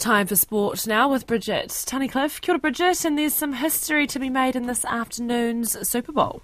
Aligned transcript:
Time 0.00 0.26
for 0.26 0.34
sport 0.34 0.86
now 0.86 1.10
with 1.10 1.26
Bridget 1.26 1.68
Tunnicliffe. 1.68 2.40
Kia 2.40 2.54
ora, 2.54 2.58
Bridget, 2.58 3.04
and 3.04 3.18
there's 3.18 3.34
some 3.34 3.52
history 3.52 4.06
to 4.06 4.18
be 4.18 4.30
made 4.30 4.56
in 4.56 4.66
this 4.66 4.82
afternoon's 4.86 5.76
Super 5.86 6.10
Bowl. 6.10 6.40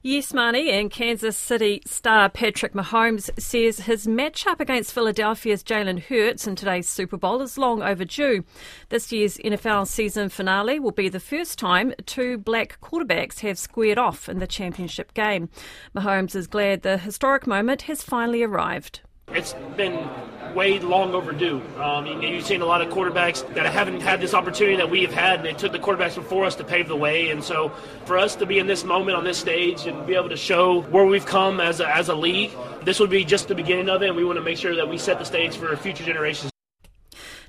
Yes, 0.00 0.32
Marnie, 0.32 0.70
and 0.70 0.90
Kansas 0.90 1.36
City 1.36 1.82
star 1.84 2.30
Patrick 2.30 2.72
Mahomes 2.72 3.28
says 3.38 3.80
his 3.80 4.06
matchup 4.06 4.58
against 4.58 4.94
Philadelphia's 4.94 5.62
Jalen 5.62 6.00
Hurts 6.04 6.46
in 6.46 6.56
today's 6.56 6.88
Super 6.88 7.18
Bowl 7.18 7.42
is 7.42 7.58
long 7.58 7.82
overdue. 7.82 8.42
This 8.88 9.12
year's 9.12 9.36
NFL 9.36 9.86
season 9.86 10.30
finale 10.30 10.80
will 10.80 10.92
be 10.92 11.10
the 11.10 11.20
first 11.20 11.58
time 11.58 11.92
two 12.06 12.38
black 12.38 12.80
quarterbacks 12.80 13.40
have 13.40 13.58
squared 13.58 13.98
off 13.98 14.30
in 14.30 14.38
the 14.38 14.46
championship 14.46 15.12
game. 15.12 15.50
Mahomes 15.94 16.34
is 16.34 16.46
glad 16.46 16.80
the 16.80 16.96
historic 16.96 17.46
moment 17.46 17.82
has 17.82 18.02
finally 18.02 18.42
arrived. 18.42 19.02
It's 19.28 19.54
been 19.76 20.08
way 20.54 20.78
long 20.78 21.14
overdue. 21.14 21.62
Um, 21.78 22.06
you've 22.22 22.44
seen 22.44 22.62
a 22.62 22.66
lot 22.66 22.82
of 22.82 22.88
quarterbacks 22.88 23.46
that 23.54 23.66
haven't 23.66 24.00
had 24.00 24.20
this 24.20 24.34
opportunity 24.34 24.76
that 24.76 24.90
we've 24.90 25.12
had, 25.12 25.40
and 25.40 25.48
it 25.48 25.58
took 25.58 25.72
the 25.72 25.78
quarterbacks 25.78 26.14
before 26.14 26.44
us 26.44 26.54
to 26.56 26.64
pave 26.64 26.88
the 26.88 26.96
way. 26.96 27.30
And 27.30 27.42
so, 27.42 27.70
for 28.04 28.18
us 28.18 28.36
to 28.36 28.46
be 28.46 28.58
in 28.58 28.66
this 28.66 28.84
moment 28.84 29.16
on 29.16 29.24
this 29.24 29.38
stage 29.38 29.86
and 29.86 30.06
be 30.06 30.14
able 30.14 30.28
to 30.28 30.36
show 30.36 30.82
where 30.82 31.04
we've 31.04 31.26
come 31.26 31.60
as 31.60 31.80
a, 31.80 31.88
as 31.88 32.08
a 32.08 32.14
league, 32.14 32.52
this 32.84 33.00
would 33.00 33.10
be 33.10 33.24
just 33.24 33.48
the 33.48 33.54
beginning 33.54 33.88
of 33.88 34.02
it. 34.02 34.08
And 34.08 34.16
we 34.16 34.24
want 34.24 34.38
to 34.38 34.44
make 34.44 34.58
sure 34.58 34.74
that 34.76 34.88
we 34.88 34.98
set 34.98 35.18
the 35.18 35.24
stage 35.24 35.56
for 35.56 35.74
future 35.76 36.04
generations. 36.04 36.52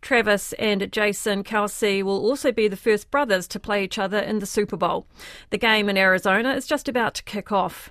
Travis 0.00 0.52
and 0.54 0.90
Jason 0.90 1.44
Kelce 1.44 2.02
will 2.02 2.18
also 2.18 2.52
be 2.52 2.68
the 2.68 2.76
first 2.76 3.10
brothers 3.10 3.46
to 3.48 3.60
play 3.60 3.84
each 3.84 3.98
other 3.98 4.18
in 4.18 4.38
the 4.38 4.46
Super 4.46 4.76
Bowl. 4.76 5.06
The 5.50 5.58
game 5.58 5.88
in 5.88 5.96
Arizona 5.96 6.54
is 6.54 6.66
just 6.66 6.88
about 6.88 7.14
to 7.14 7.22
kick 7.24 7.52
off. 7.52 7.90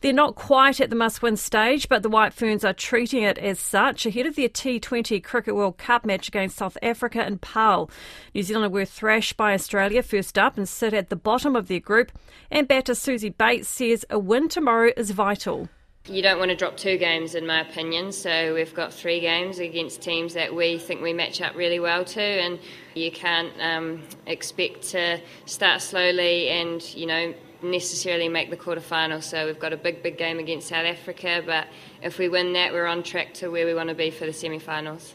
They're 0.00 0.12
not 0.12 0.36
quite 0.36 0.80
at 0.80 0.90
the 0.90 0.96
must 0.96 1.22
win 1.22 1.36
stage, 1.36 1.88
but 1.88 2.02
the 2.02 2.08
White 2.08 2.32
Ferns 2.32 2.64
are 2.64 2.72
treating 2.72 3.22
it 3.22 3.38
as 3.38 3.58
such 3.58 4.06
ahead 4.06 4.26
of 4.26 4.36
their 4.36 4.48
T20 4.48 5.22
Cricket 5.24 5.54
World 5.54 5.78
Cup 5.78 6.06
match 6.06 6.28
against 6.28 6.56
South 6.56 6.78
Africa 6.82 7.26
in 7.26 7.38
Paarl. 7.38 7.90
New 8.34 8.42
Zealand 8.42 8.72
were 8.72 8.84
thrashed 8.84 9.36
by 9.36 9.54
Australia 9.54 10.02
first 10.02 10.38
up 10.38 10.56
and 10.56 10.68
sit 10.68 10.94
at 10.94 11.08
the 11.08 11.16
bottom 11.16 11.56
of 11.56 11.68
their 11.68 11.80
group, 11.80 12.12
and 12.50 12.68
batter 12.68 12.92
Suzie 12.92 13.36
Bates 13.36 13.68
says 13.68 14.04
a 14.08 14.18
win 14.18 14.48
tomorrow 14.48 14.92
is 14.96 15.10
vital. 15.10 15.68
You 16.06 16.22
don't 16.22 16.38
want 16.38 16.50
to 16.50 16.56
drop 16.56 16.78
two 16.78 16.96
games, 16.96 17.34
in 17.34 17.46
my 17.46 17.60
opinion. 17.60 18.12
So 18.12 18.54
we've 18.54 18.74
got 18.74 18.94
three 18.94 19.20
games 19.20 19.58
against 19.58 20.00
teams 20.00 20.32
that 20.34 20.54
we 20.54 20.78
think 20.78 21.02
we 21.02 21.12
match 21.12 21.42
up 21.42 21.54
really 21.54 21.80
well 21.80 22.02
to, 22.02 22.22
and 22.22 22.58
you 22.94 23.10
can't 23.10 23.52
um, 23.60 24.02
expect 24.26 24.82
to 24.90 25.20
start 25.44 25.82
slowly 25.82 26.48
and 26.48 26.82
you 26.94 27.06
know 27.06 27.34
necessarily 27.62 28.28
make 28.28 28.48
the 28.48 28.56
quarterfinals. 28.56 29.24
So 29.24 29.44
we've 29.44 29.58
got 29.58 29.74
a 29.74 29.76
big, 29.76 30.02
big 30.02 30.16
game 30.16 30.38
against 30.38 30.68
South 30.68 30.86
Africa, 30.86 31.42
but 31.44 31.66
if 32.02 32.18
we 32.18 32.28
win 32.28 32.54
that, 32.54 32.72
we're 32.72 32.86
on 32.86 33.02
track 33.02 33.34
to 33.34 33.50
where 33.50 33.66
we 33.66 33.74
want 33.74 33.88
to 33.88 33.94
be 33.94 34.10
for 34.10 34.24
the 34.24 34.32
semi-finals. 34.32 35.14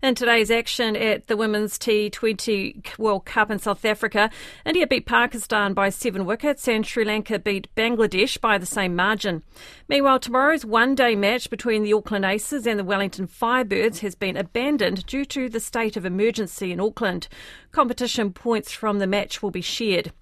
In 0.00 0.14
today's 0.14 0.48
action 0.48 0.94
at 0.94 1.26
the 1.26 1.36
Women's 1.36 1.76
T20 1.76 2.98
World 2.98 3.24
Cup 3.24 3.50
in 3.50 3.58
South 3.58 3.84
Africa, 3.84 4.30
India 4.64 4.86
beat 4.86 5.06
Pakistan 5.06 5.74
by 5.74 5.88
seven 5.88 6.24
wickets 6.24 6.68
and 6.68 6.86
Sri 6.86 7.04
Lanka 7.04 7.40
beat 7.40 7.66
Bangladesh 7.74 8.40
by 8.40 8.58
the 8.58 8.66
same 8.66 8.94
margin. 8.94 9.42
Meanwhile, 9.88 10.20
tomorrow's 10.20 10.64
one 10.64 10.94
day 10.94 11.16
match 11.16 11.50
between 11.50 11.82
the 11.82 11.94
Auckland 11.94 12.24
Aces 12.24 12.64
and 12.64 12.78
the 12.78 12.84
Wellington 12.84 13.26
Firebirds 13.26 13.98
has 13.98 14.14
been 14.14 14.36
abandoned 14.36 15.04
due 15.06 15.24
to 15.24 15.48
the 15.48 15.58
state 15.58 15.96
of 15.96 16.06
emergency 16.06 16.70
in 16.70 16.78
Auckland. 16.78 17.26
Competition 17.72 18.32
points 18.32 18.70
from 18.70 19.00
the 19.00 19.06
match 19.08 19.42
will 19.42 19.50
be 19.50 19.60
shared. 19.60 20.12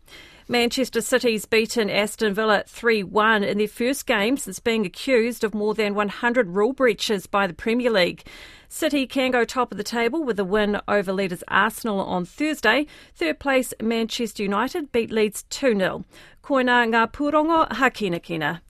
Manchester 0.48 1.00
City's 1.00 1.44
beaten 1.44 1.90
Aston 1.90 2.32
Villa 2.32 2.62
3 2.68 3.02
1 3.02 3.42
in 3.42 3.58
their 3.58 3.66
first 3.66 4.06
game 4.06 4.36
since 4.36 4.60
being 4.60 4.86
accused 4.86 5.42
of 5.42 5.56
more 5.56 5.74
than 5.74 5.92
100 5.96 6.50
rule 6.50 6.72
breaches 6.72 7.26
by 7.26 7.48
the 7.48 7.52
Premier 7.52 7.90
League. 7.90 8.22
City 8.68 9.08
can 9.08 9.32
go 9.32 9.44
top 9.44 9.72
of 9.72 9.78
the 9.78 9.82
table 9.82 10.22
with 10.22 10.38
a 10.38 10.44
win 10.44 10.80
over 10.86 11.12
leaders 11.12 11.42
Arsenal 11.48 11.98
on 11.98 12.24
Thursday. 12.24 12.86
Third 13.16 13.40
place 13.40 13.74
Manchester 13.82 14.44
United 14.44 14.92
beat 14.92 15.10
Leeds 15.10 15.42
2 15.50 15.76
0. 15.78 16.04
Koina 16.44 16.86
ngā 16.86 17.10
pūrongo 17.10 17.68
hakinakina. 17.68 18.60